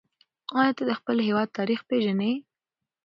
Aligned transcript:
آیا 0.59 0.71
ته 0.77 0.83
د 0.89 0.91
خپل 0.99 1.17
هېواد 1.27 1.49
تاریخ 1.57 1.79
پېژنې؟ 1.89 2.31